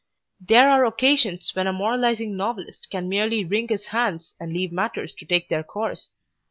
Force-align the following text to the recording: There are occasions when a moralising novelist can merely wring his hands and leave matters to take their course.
There 0.39 0.67
are 0.67 0.83
occasions 0.83 1.53
when 1.53 1.67
a 1.67 1.73
moralising 1.73 2.35
novelist 2.35 2.87
can 2.89 3.07
merely 3.07 3.45
wring 3.45 3.67
his 3.67 3.85
hands 3.89 4.33
and 4.39 4.51
leave 4.51 4.71
matters 4.71 5.13
to 5.13 5.27
take 5.27 5.47
their 5.47 5.61
course. 5.63 6.13